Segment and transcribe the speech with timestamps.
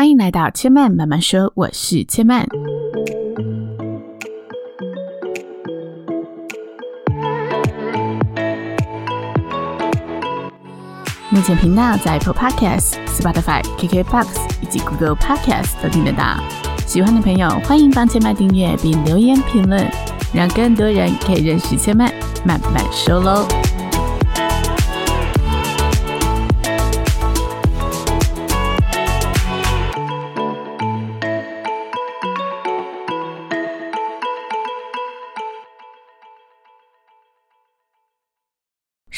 [0.00, 2.48] 欢迎来到千曼慢慢说，我是千曼。
[11.28, 14.26] 目前频道在 Apple Podcast、Spotify、KKBox
[14.62, 16.38] 以及 Google Podcast 都听得到。
[16.86, 19.86] 喜欢的朋友欢迎帮千曼订阅并留言评论，
[20.32, 22.10] 让更多人可以认识千曼
[22.42, 23.46] 慢慢说喽。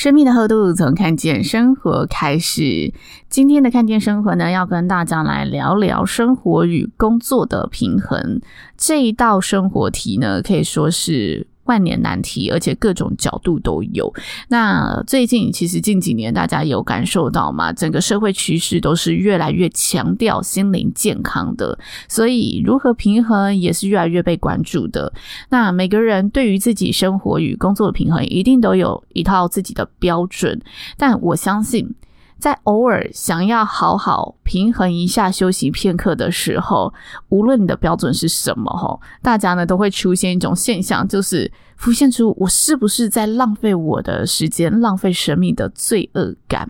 [0.03, 2.93] 生命的厚度从看见生活开始。
[3.29, 8.41] 今天的看见生活呢，要跟大家来聊聊生活与工作的平衡。
[8.77, 11.52] 这一道生活题呢，可以说是。
[11.65, 14.13] 万年难题，而且各种角度都有。
[14.49, 17.73] 那最近其实近几年，大家有感受到吗？
[17.73, 25.13] 整个社会趋势都是越来越强调心灵健康的，所以如何平衡也是越来越被关注的。
[25.51, 30.61] 那每个人对于自己生活与工作的平衡，一定都有一套自己的标准。
[30.97, 31.95] 但我相信，
[32.43, 36.93] 在偶尔想要好好平衡一下、休息片刻的时候，
[37.29, 46.69] 无论你的标准是什么，吼，大家呢都会出现一种现象，就是浮现出我是不是在浪费我的时间、浪费生命的罪恶感。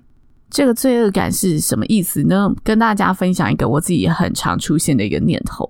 [0.53, 2.53] 这个罪恶感是什么意思呢？
[2.63, 5.67] 跟大家分享一个我自己很常出现的一个念头，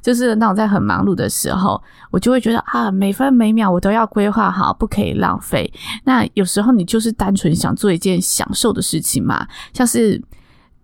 [0.00, 5.70] 就是当我在很忙碌的时候，我就会觉得啊，每分每秒我都要规划好，不可以浪费。
[6.04, 10.22] 那有时候你就是单纯想做一件享受的事情嘛，像是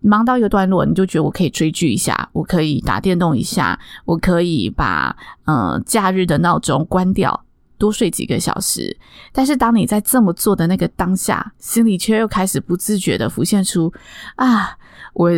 [0.01, 5.15] 忙到一个段落，你就觉得我可以追剧一下，我可以打电动一下，我可以把
[5.45, 7.45] 呃假日的闹钟关掉。
[7.77, 8.95] 多睡几个小时，
[9.31, 13.91] 但是当你在这么做的那个当下，心里却又开始不自觉地浮现出：
[14.35, 14.77] 啊，
[15.13, 15.31] 我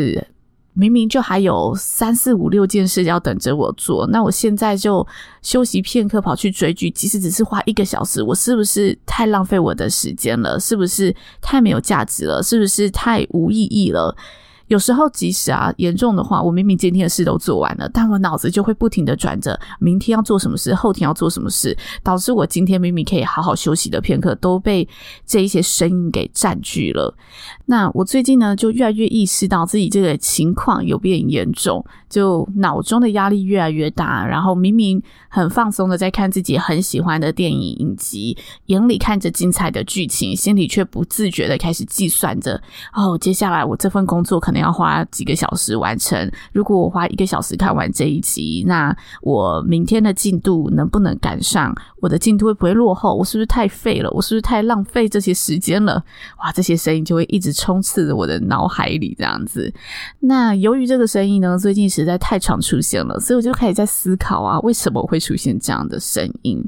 [0.73, 5.05] 明明就还有三四五六件事要等着我做，那我现在就
[5.41, 10.57] 休息片刻跑去追剧，即使只是花一个小时，我是不是太浪费我的时间了？
[10.57, 12.41] 是不是太没有价值了？
[12.41, 14.15] 是不是太无意义了？
[14.69, 24.87] 有时候，即使啊严重的话，我明明今天的事都做完了，但我脑子就会不停的转着明天要做什么事，后天要做什么事，导致我今天明明可以好好休息的片刻都被
[25.25, 27.15] 这一些声音给占据了。
[27.65, 38.37] 那我最近呢，就越来越意识到自己这个情况有变严重，就脑中的压力越来越大，然后明明很放松的在看自己很喜欢的电影影集，
[38.67, 42.61] 眼里看着精彩的剧情，心里却不自觉的开始计算着，
[42.93, 44.58] 哦，接下来我这份工作可能。
[44.59, 46.31] 要花几个小时完成。
[46.53, 51.73] 如果我花一个小时看完这一集，那我明天的进度能不能赶上？
[52.01, 53.15] 我的进度会不会落后？
[53.15, 54.09] 我是不是太废了？
[54.11, 56.03] 我是不是太浪费这些时间了？
[56.39, 59.73] 哇，这些声音就会一直充斥着我的脑海里，这样子。
[60.19, 66.63] 那由于这个声音呢，最近实在太常出现了，所以我就开始在思考啊，为什么会出现这样的声音？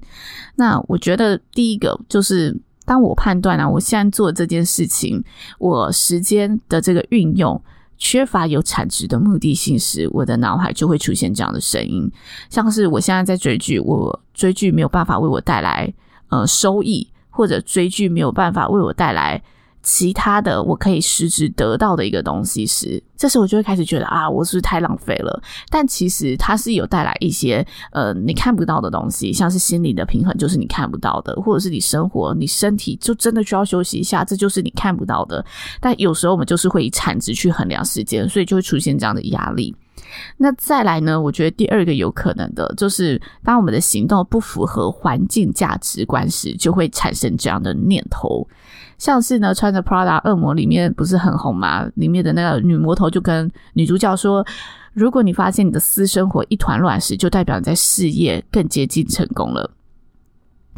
[0.56, 5.23] 那我觉得第一个就是，当我判断啊，我现在做这件事情，
[5.59, 7.62] 我时间的这个运用。
[8.03, 12.12] 缺乏有产值的目的性时，我的脑海就会出现这样的声音，
[12.50, 15.94] 像是我现在在追剧，我追剧没有办法为我带来
[16.29, 19.40] 呃收益，或者追剧没有办法为我带来。
[19.84, 25.42] 其他的我可以实质得到的一个东西是，这时候我就会开始觉得啊，我是不是太浪费了？
[25.69, 35.44] 但其实它是有带来一些呃你看不到的东西，像是心理的平衡，就是你看不到的，或者是你生活、你身体就真的需要休息一下，这就是你看不到的。
[35.80, 39.75] 但有时候我们就是会以产值去衡量时间，所以就会出现这样的压力。
[40.38, 41.20] 那再来呢？
[41.20, 48.47] 我觉得第二个有可能的就是，当我们的行动不符合环境价值观时，就会产生这样的念头。
[48.97, 51.88] 像是呢，穿着 Prada 恶魔里面不是很红吗？
[51.96, 54.46] 里面的那个女魔头就跟女主角说
[54.93, 59.72] ：“如果你发现你的私生活一团乱时，就代表你在事业更接近成功了。”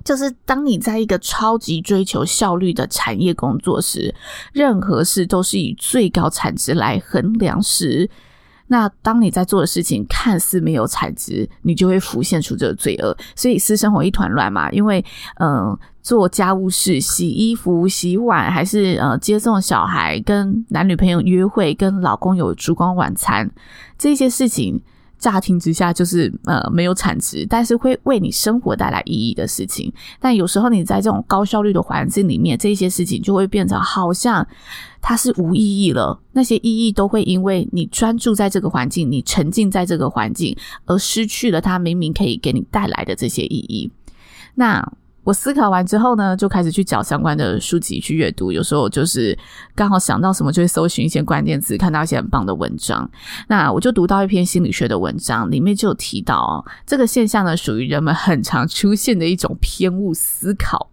[0.04, 4.14] 就是当你在一个超级追求效率的产业工作时，
[4.52, 8.10] 任何事都是以最高产值来衡量时。
[8.68, 14.72] 那当你在做的事情看似没有产值，你就会浮现出这个罪恶，所以私生活一团乱嘛。
[14.72, 15.04] 因为，
[15.40, 23.50] 嗯、做家务事、洗衣服、洗碗，还是呃接送小孩、跟男女朋友约会、跟老公有烛光晚餐，
[23.98, 24.82] 这些事情
[25.24, 29.90] 乍听之下就是呃没有产值，但是会为你生活带来意义的事情。
[30.20, 34.46] 但有时候你在这种高效率的环境里面，这些事情就会变成好像
[35.02, 36.20] 它是无意义了。
[36.34, 40.54] 那些意义都会因为你专注在这个环境，你沉浸在这个环境，
[40.86, 43.90] 而失去了它明明可以给你带来的这些意义。
[44.56, 44.94] 那。
[45.24, 48.52] 我思考完之后呢，就开始去找相关的书籍去阅读。
[48.52, 49.38] 有时候就是
[49.74, 53.10] 刚好想到什么，就会搜寻一些关键词，看到一些很棒的文章。
[53.48, 60.90] 那我就读到一篇心理学的文章，里面就有提到哦，这个现象呢，属于人们很常出现的一种偏误思考。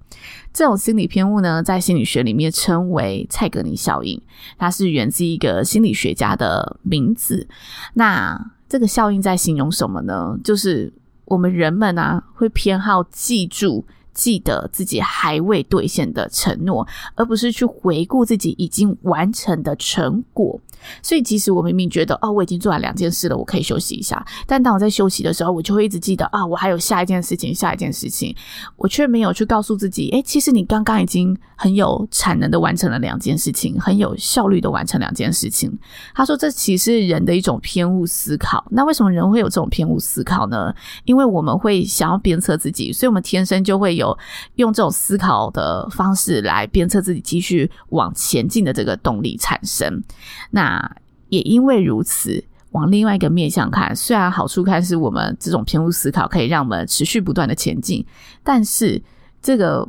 [0.52, 4.20] 这种心理偏误呢，在心理学里面称为蔡格尼效应，
[4.58, 7.48] 它是源自一个心理学家的名字。
[7.94, 8.38] 那
[8.68, 10.36] 这个效应在形容什么呢？
[10.44, 10.92] 就是
[11.24, 13.84] 我们人们啊，会偏好记住。
[14.12, 20.60] 记得自己还未兑现的承诺，而不是去回顾自己已经完成的成果。
[21.02, 24.24] 所以，即使我明明觉得哦，我已经做完两件事了，我可以休息一下。
[24.46, 28.34] 但当我在休息的时候，我就会一直记得啊，我还有下一件事情，下一件事情，
[28.76, 35.76] 我却没有去告诉自己，诶，其实你刚刚已经很有产能的完成了两件事情，很有效率的完成两件事情。
[36.14, 38.64] 他说，这其实是人的一种偏误思考。
[38.70, 40.74] 那为什么人会有这种偏误思考呢？
[41.04, 44.16] 因为我们会想要鞭策自己，所以我们天生就会有
[44.56, 50.02] 用这种思考的方式来鞭策自己继续往前进的这个动力产生。
[50.50, 50.96] 那那
[51.28, 58.04] 也因为如此，往另外一个面向看，虽然好处看是我们这种偏误思考可以让我们持续不断的前进，
[58.44, 59.02] 但是
[59.42, 59.86] 这个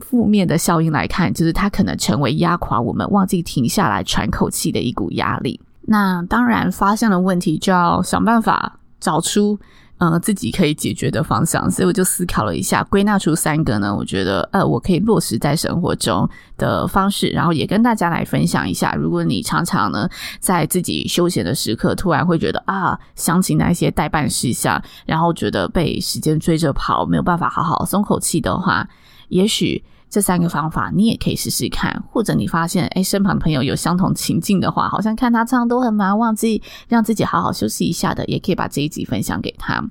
[0.00, 5.60] 负面的效应来看，就是它可能成为压垮我们、忘记停下来喘口气的一股压力。
[5.82, 9.58] 那当然，发现了问题就要想办法找出。
[9.98, 18.94] 呃，自己可以解决的方向，所以我就思考了一下，归纳出三个呢，我觉得呃，我可以落实在生活中的方式，然后也跟大家来分享一下。
[18.94, 20.08] 如果你常常呢，
[20.40, 28.88] 在自己休闲的时刻，突然会觉得啊，想起那些待办事项，然后觉得被时间追着跑，没有办法好好松口气的话，
[29.28, 29.82] 也许。
[30.14, 39.84] 这三个方法你也可以试试看，或者你发现诶，身旁的朋友有相同情境的话，好像看他常常都很忙，忘记让自己好好休息一下的，也可以把这一集分享给他。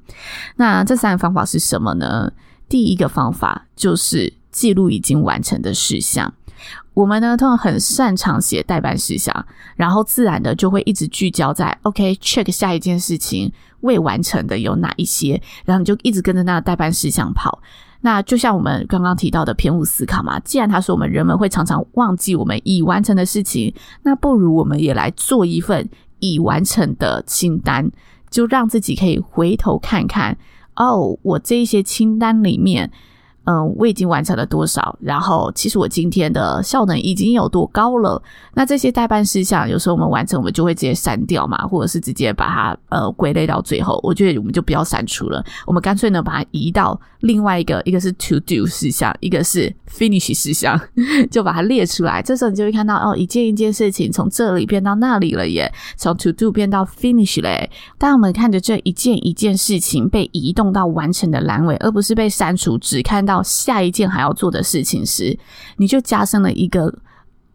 [0.55, 2.31] 那这三个方法是什么呢？
[2.69, 6.33] 第一个方法就是记录已经完成的事项。
[6.93, 9.45] 我们呢，通常很擅长写待办事项，
[9.75, 17.61] 然后自然的就会一直聚焦在 OK check 下一件事情未完成的有哪一些，然后你就一直跟着那个待办事项跑。
[18.05, 23.73] 那就像我们刚刚提到的偏误思考嘛，既然他说我们人们会常常忘记我们已完成的事情，
[24.03, 25.89] 那不如我们也来做一份
[26.19, 27.89] 已完成的清单，
[28.29, 30.37] 就让自己可以回头看看，
[30.75, 32.91] 哦，我这一些清单里面。
[33.45, 34.97] 嗯，我已经完成了多少？
[35.01, 38.21] 然后，其实我今天的效能已经有多高了？
[38.53, 43.99] 那这些待办事项，有时候我们完成，我们就会直接删掉嘛，或者是直接把它呃归类到最后。
[44.01, 50.79] 我觉得我们就不要删除了，我们干脆呢把它移到另外一个，一个是 to do 事项，一个是 finish 事项，
[51.29, 52.21] 就把它列出来。
[52.21, 57.69] 这时候你就会看到哦，一件一件事情从这里变到那里了耶，从 to do 变到 finish 嘞。
[57.97, 63.32] 当我们看着这一件一件事情被移动到完成的栏尾，而不是被删除，只看到。
[63.33, 65.39] 到下一件还要做的事情时，
[65.77, 66.93] 你就加深了一个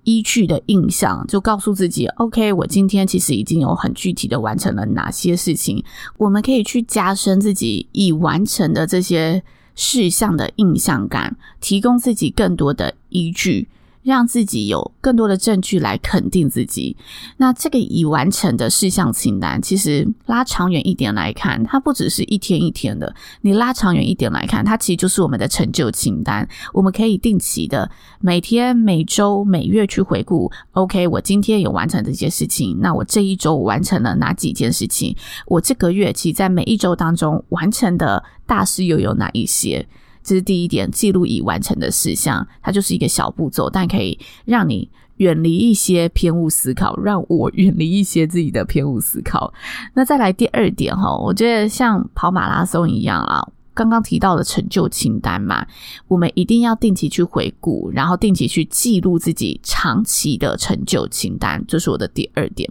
[0.03, 5.85] 依据的印象，就告诉自己：OK，我今天其实已经有很具体的完成了哪些事情。
[6.17, 9.43] 我们可以去加深自己已完成的这些
[9.77, 13.69] 事项的印象感，提供自己更多的依据。
[14.09, 16.97] 让自己有更多的证据来肯定自己。
[17.37, 23.15] 那这个已完成的事项清单，其实拉长远一点来看，它不只是一天一天的。
[23.43, 26.49] 你拉长远一点来看，它其实就是我们的成就清单。
[26.73, 30.51] 我们可以定期的每天、每周、每月去回顾。
[30.73, 32.79] OK，我今天有完成这些事情。
[32.81, 35.15] 那我这一周完成了哪几件事情？
[35.47, 39.87] 我这个月其实在每一周当中完成的大事又有哪一些？
[40.29, 49.55] 这是第一点，记录已完成的事项，它就是一个小步骤，但可以让你远离一些偏误思考，让我远离一些自己的偏误思考。
[49.95, 53.49] 那再来第二点哈，我觉得像跑马拉松一样啊。
[53.79, 55.65] 刚刚提到的成就清单嘛，
[56.09, 62.69] 我们一定要定期去回顾，然后定期去记录自己长期的成就清单，这是我的第二点。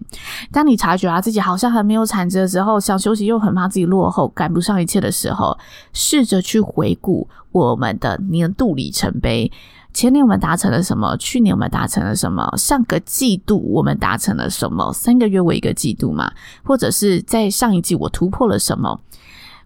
[0.52, 5.58] 当你察觉啊自己好像很没有产值的时候，想休息又很怕自己落后，赶不上一切的时候，
[5.94, 9.50] 试着去回顾我们的年度里程碑。
[9.94, 11.16] 前年我们达成了什么？
[11.16, 12.54] 去年我们达成了什么？
[12.58, 14.92] 上个季度我们达成了什么？
[14.92, 16.30] 三个月为一个季度嘛，
[16.64, 19.00] 或者是在上一季我突破了什么？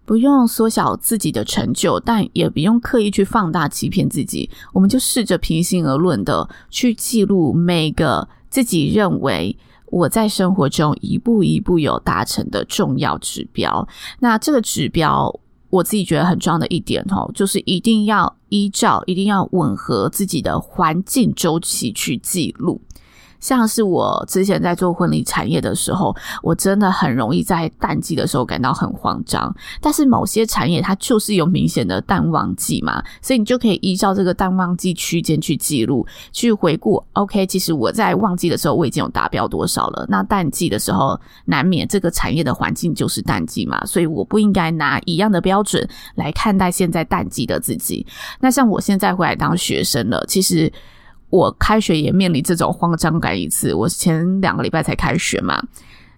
[0.04, 4.50] 不用缩小自己的成就，但也不用刻意去放大、欺骗自己。
[4.72, 9.56] 我们就试着平心而论的去记录每个自己认为
[9.86, 13.86] 我在生活中一步一步有达成的重要指标。
[14.18, 15.32] 那这个指标，
[15.70, 22.80] 我自己觉得很重要的一点哦，就是一定要依照，一定要吻合自己的环境周期去记录。
[23.42, 29.54] 像是我之前在做婚礼产业的时候，我真的很容易在淡季的时候感到很慌张。
[29.80, 37.04] 但是某些产业它就是有明显的淡旺季嘛，所以你就可以依照这个淡旺季区间去记录、去回顾。
[37.14, 40.06] OK，其实我在旺季的时候我已经有达标多少了。
[40.08, 45.84] 那淡季的时候，难免这个产业的环境就是淡季嘛，所以我不应该拿一样的标准
[46.14, 48.06] 来看待现在淡季的自己。
[48.38, 50.72] 那像我现在回来当学生了，其实。
[51.32, 53.72] 我开学也面临这种慌张感一次。
[53.72, 55.60] 我前两个礼拜才开学嘛，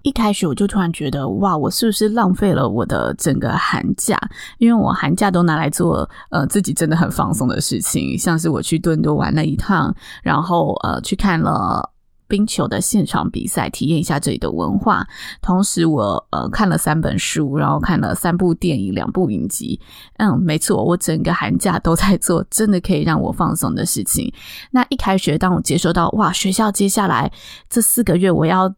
[0.02, 4.18] 一开学我就突然觉得，哇，我是不是浪费了我的整个寒假？
[4.59, 11.94] 因为我寒假都拿来做呃自己真的很放松的事情，像是我去顿多玩了一趟，然后呃去看了。
[12.35, 15.07] 冰球的现场比赛，体验一下这里的文化。
[15.41, 19.81] 同时我，呃看了三本书，然后看了三部电影、两部影集。
[20.17, 24.33] 嗯，没错，我整个寒假都在做真的可以让我放松的事情。
[24.73, 27.31] 那一开学，当我接收到哇，学校接下来
[27.71, 28.75] 这四个月我要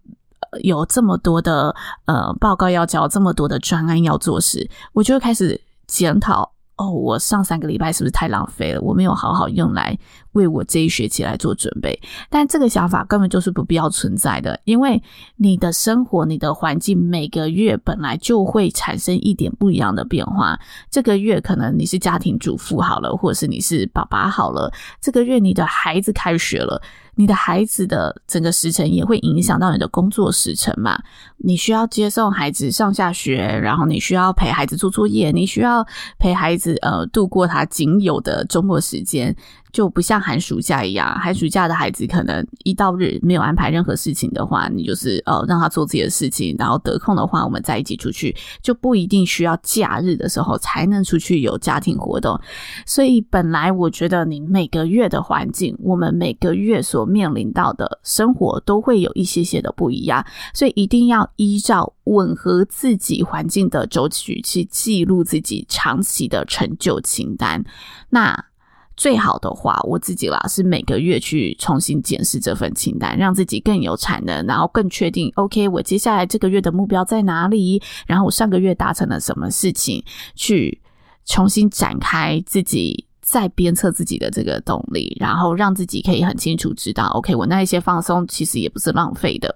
[0.62, 6.55] 有这么多的呃报告要交，这么多的专案要做时，我就开始检讨。
[6.76, 8.80] 哦，我上三个礼拜是不是太浪费了？
[8.82, 9.98] 我没有好好用来
[10.32, 11.98] 为我这一学期来做准备。
[12.28, 15.02] 但这个想法根本就是不必要存在的，因为
[15.36, 20.60] 你的生活、你的环境每个月本来就会产生一点不一样的变化。
[20.90, 24.70] 这个月可能你是家庭主妇好了，或者是你是爸爸好了。
[25.00, 26.82] 这个月你的孩子开学了。
[27.16, 30.98] 你的孩子的整个时辰也会影响到你的工作时辰嘛？
[31.38, 35.84] 你需要接送孩子上下学，然后你需要陪孩子做作业，你需要
[36.18, 39.34] 陪孩子呃度过他仅有的周末时间。
[39.72, 52.40] 就不像寒暑假一样，寒暑假的孩子可能一到日没有安排任何事情的话，你就是呃让他做自己的事情，然后得空的话我们再一起出去，就不一定需要假日的时候才能出去有家庭活动。
[52.86, 67.62] 所以本来我觉得你每个月的环境，我们每个月所面临到的生活都会有一些些的不一样，所以一定要依照吻合自己环境的周期去记录自己长期的成就清单。
[68.08, 68.44] 那
[68.96, 75.30] 最好的话，我自己啦是每个月去重新检视这份清单，让自己更有产能，然后更确定。
[75.36, 77.82] OK，我接下来这个月的目标在哪里？
[78.06, 80.02] 然后我上个月达成了什么事情？
[80.34, 80.80] 去
[81.26, 89.54] 重新展开自己再鞭策自己的这个动力，然后让自己可以很清楚知道，OK，我那一些放松其实也不是浪费的。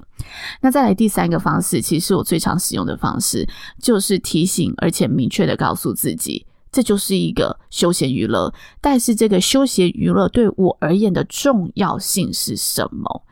[0.60, 3.48] 那再来第三个方式，其实我最常使用的方式，
[3.80, 6.44] 就是提醒而且明确的告诉自己。
[6.72, 13.22] 这就是一个休闲娱乐，但是这个休闲娱乐对我而言的重要性是什么？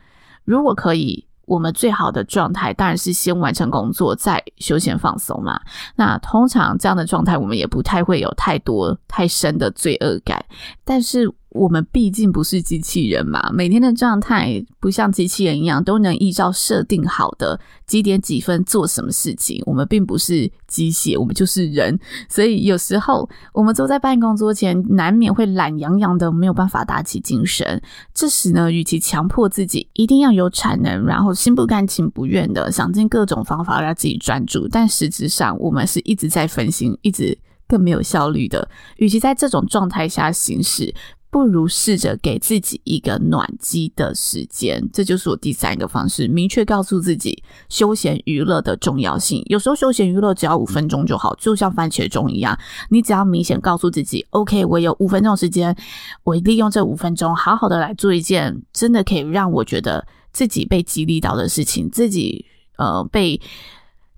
[0.43, 5.59] 如果可以，我们最好的状态当然是先完成工作，再休闲放松嘛。
[5.95, 10.43] 那通常这样的状态，我们也不太会有太多太深的罪恶感，
[10.83, 11.33] 但是。
[11.51, 19.59] 我们毕竟不是机器人嘛，每天的状态不像机器人一样都能依照设定好的几点几分做什么事情。
[19.65, 27.81] 我们并不是机械，我们就是人，所以有时候我们坐在办公桌前，难免会懒洋洋的，没有办法打起精神。
[28.13, 37.35] 这时呢，与其强迫自己一定要有产能，然后心不甘情不愿的想尽各种方法让自己专注，但实质上我们是一直在分心，一直
[37.67, 38.69] 更没有效率的。
[38.97, 40.93] 与其在这种状态下行事。
[41.31, 49.43] 不如试着给自己一个暖机的时间，这就是我第三个方式，明确告诉自己休闲娱乐的重要性。
[49.45, 52.57] 有时候休闲娱乐只要五分钟就好，就像番茄钟一样，
[52.89, 55.75] 你只要明显告诉自己，OK，我有五分钟时间，
[56.23, 62.45] 我利用这五分钟好好的来做一件真的可以让我觉得自己被激励到的事情，自己
[62.77, 63.39] 呃被。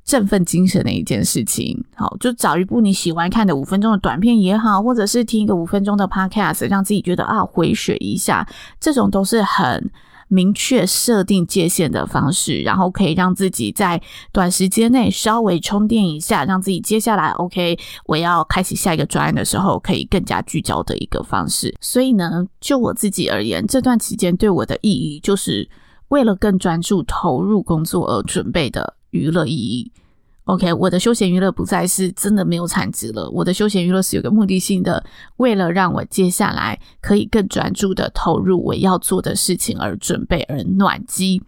[0.04, 8.48] 振奋精神的一件事情，好，就找一部你喜欢看的五分钟的短片也好，或者是听一个五分钟的 podcast，让自己觉得啊，回血一下，
[8.80, 9.90] 这种都是很
[10.28, 21.76] 明确设定界限的方式，然后可以让自己在短时间内稍微充电一下，让自己接下来 OK，我要开启下一个专案的时候可以更加聚焦的一个方式。
[21.80, 25.70] 所以呢，就我自己而言，这段期间对我的意义，就是
[26.08, 29.92] 为了更专注投入工作而准备的娱乐意义。
[30.46, 33.30] OK，我的休闲娱乐不再是真的没有产值了。
[33.30, 35.02] 我的休闲娱乐是有个目的性的，
[35.38, 41.42] 为了让我接下来可以更专注的投入我要做的事情而准备而暖机。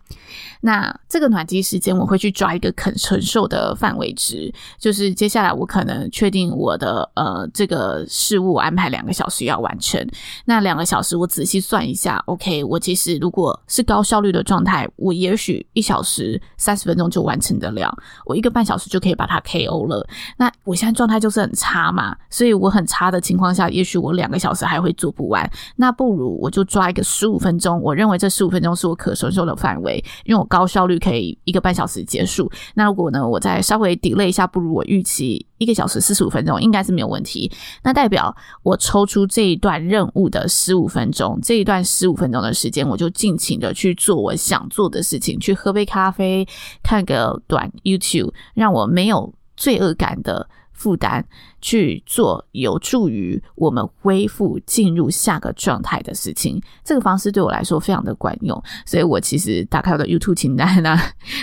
[0.61, 10.07] 那这个暖机时间，我会去抓一个肯承受的范围值，就是接下来我可能确定我的呃这个事务安排两个小时要完成。
[10.45, 17.93] 那两个小时我仔细算一下，OK，我其实如果是高效率的状态，我也许一小时三十分钟就完成得了，
[18.25, 20.07] 我一个半小时就可以把它 KO 了。
[20.37, 25.49] 那我现在状态就是很差嘛，所以我很差的情况下，也许我两个小时还会做不完。
[25.75, 30.47] 那不如我就抓一个十五分钟，我认为这十五分钟是我可承受的范围，因为我。
[30.53, 32.47] 高效率可以一个半小时结束。
[32.75, 37.51] 那如果呢，我再稍微 delay 一下，不如我预期一个小时四十五分钟，应该是没有问题。
[37.83, 46.47] 那代表我抽出这一段任务的十五分钟，这一段十五分钟的时间，我就尽情的去做我想做的事情，去喝杯咖啡，
[46.83, 50.47] 看个短 YouTube，让我没有罪恶感的。
[50.83, 51.25] 负担
[51.61, 58.61] 去做有助于我们恢复进入下个状态的事情，这个方式对我来说非常的管用。
[58.85, 60.99] 所以我其实打开我的 YouTube 清单呢，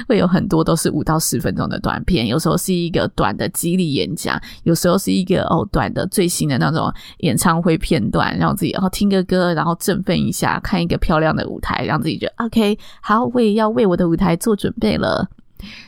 [0.06, 15.26] 会有很多都是五到十分钟的短片，有时候是一个短的激励演讲，有时候是一个哦短的最新的那种演唱会片段，让自己然后听个歌，然后振奋一下，看一个漂亮的舞台，让自己觉得 OK，好，我也要为我的舞台做准备了。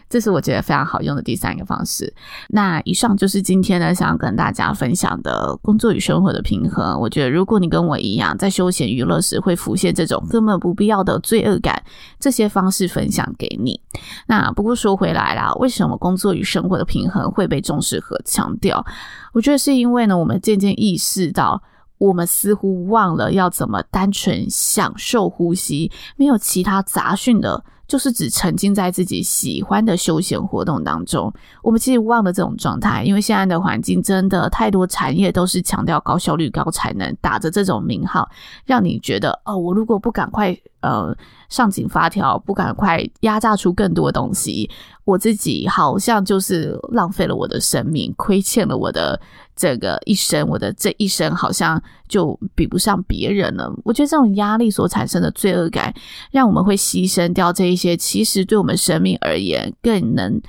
[0.08, 2.12] 这是我觉得非常好用的第三个方式。
[2.48, 7.00] 那以上就是今天呢，想要跟大家分享的工作与生活的平衡。
[7.00, 11.82] 我觉得如果你跟我一样，在休闲娱乐时会浮现这种根本不必要的罪恶感，
[12.20, 13.80] 这些方式分享给你。
[14.26, 18.84] 那不过说回来啦，为什么工作与生活的平衡会被重视和强调？
[19.32, 21.62] 我觉得是因为呢，我们渐渐意识到，
[21.98, 27.64] 我们似乎忘了要怎么单纯享受呼吸，没有其他杂讯的。
[27.92, 31.30] 就是只沉浸在自己喜欢的休闲活动当中，
[31.62, 38.26] 我们其实忘了这种状态，因为现在的环境真的太多产业都是强调高效率、高产能，打着这种名号，
[38.64, 41.16] 让你觉得哦，我如果不赶快呃
[41.48, 44.68] 上紧发条，不赶快压榨出更多东西，
[45.04, 49.20] 我自己好像就是浪费了我的生命，亏欠了我的。
[49.54, 53.70] 这个一生，我的这一生好像就比不上别人了。
[53.84, 55.94] 我觉得这种压力所产生的罪恶感，
[56.30, 60.40] 让我们会牺牲掉这一些其实对我们生命而言更能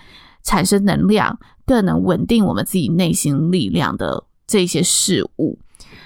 [0.41, 5.59] 产生能量、更能稳定我们自己内心力量的这些事物。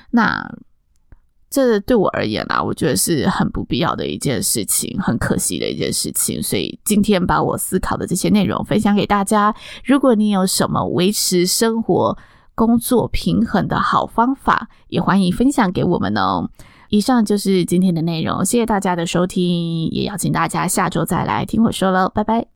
[0.10, 0.58] 那
[1.58, 6.44] 这对我而言啊，我觉得是很不必要的一件事情，很可惜的一件事情。
[6.44, 9.56] 所以今天把我思考的这些内容分享给大家。
[9.84, 12.16] 如果你有什么维持生活，
[12.54, 16.48] 工作平衡的好方法，也欢迎分享给我们哦。
[16.90, 22.46] 以上就是今天的内容，谢谢大家的收听，也邀请大家下周再来听我说喽，拜拜。